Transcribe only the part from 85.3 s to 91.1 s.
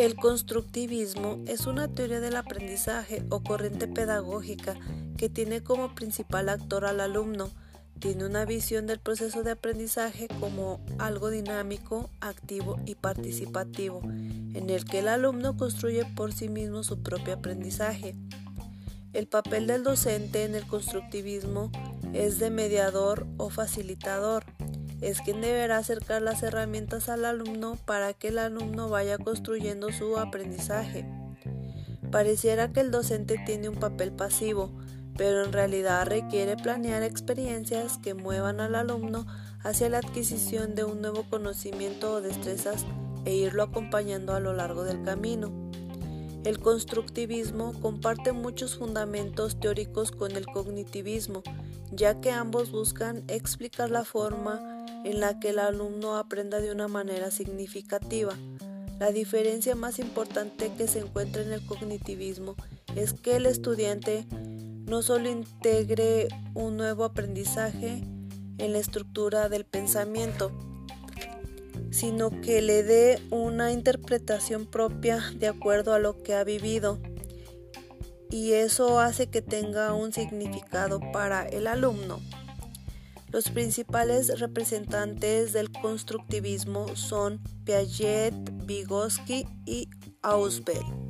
del constructivismo son Piaget, Vygotsky y Ausubel.